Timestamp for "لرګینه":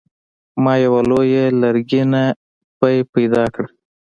1.61-2.23